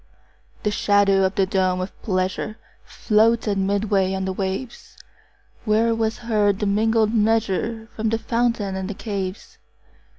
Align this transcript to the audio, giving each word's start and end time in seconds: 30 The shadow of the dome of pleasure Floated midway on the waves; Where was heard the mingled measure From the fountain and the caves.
30 0.63 0.63
The 0.63 0.71
shadow 0.71 1.23
of 1.25 1.35
the 1.35 1.45
dome 1.45 1.79
of 1.79 2.01
pleasure 2.01 2.57
Floated 2.83 3.59
midway 3.59 4.15
on 4.15 4.25
the 4.25 4.33
waves; 4.33 4.97
Where 5.63 5.93
was 5.93 6.17
heard 6.17 6.57
the 6.57 6.65
mingled 6.65 7.13
measure 7.13 7.87
From 7.95 8.09
the 8.09 8.17
fountain 8.17 8.75
and 8.75 8.89
the 8.89 8.95
caves. 8.95 9.59